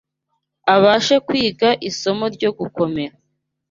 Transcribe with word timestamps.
abashe 0.75 1.15
kwiga 1.27 1.69
isomo 1.89 2.25
ryo 2.35 2.49
gukomera 2.59 3.15